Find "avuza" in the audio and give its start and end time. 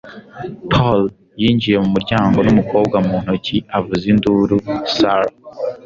3.77-4.05